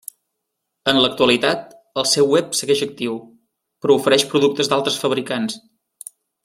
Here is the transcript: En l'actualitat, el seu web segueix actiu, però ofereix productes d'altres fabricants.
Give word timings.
En 0.93 0.99
l'actualitat, 1.03 1.67
el 2.03 2.07
seu 2.13 2.31
web 2.37 2.57
segueix 2.61 2.81
actiu, 2.89 3.13
però 3.85 4.01
ofereix 4.01 4.29
productes 4.33 4.73
d'altres 4.73 4.99
fabricants. 5.05 5.63